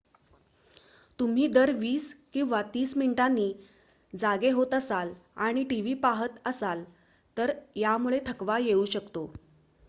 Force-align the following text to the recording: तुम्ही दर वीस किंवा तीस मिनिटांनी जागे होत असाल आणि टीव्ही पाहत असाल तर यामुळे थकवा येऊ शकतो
तुम्ही 1.19 1.47
दर 1.47 1.71
वीस 1.73 2.13
किंवा 2.33 2.61
तीस 2.73 2.95
मिनिटांनी 2.97 3.45
जागे 4.13 4.49
होत 4.51 4.73
असाल 4.73 5.13
आणि 5.39 5.63
टीव्ही 5.65 5.93
पाहत 5.99 6.47
असाल 6.47 6.83
तर 7.37 7.51
यामुळे 7.75 8.19
थकवा 8.27 8.57
येऊ 8.59 8.85
शकतो 8.87 9.31